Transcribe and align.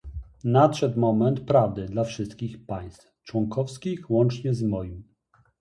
Nadszedł 0.43 0.99
moment 0.99 1.39
prawdy 1.41 1.85
dla 1.85 2.03
wszystkich 2.03 2.65
państw 2.65 3.15
członkowskich, 3.23 4.09
łącznie 4.11 4.53
z 4.53 4.63
moim 4.63 5.03